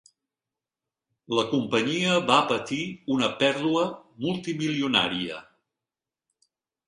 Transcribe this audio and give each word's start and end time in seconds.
La 1.39 1.41
companyia 1.49 2.15
va 2.29 2.37
patir 2.51 2.79
una 3.15 3.29
pèrdua 3.43 3.83
multimilionària. 4.27 5.37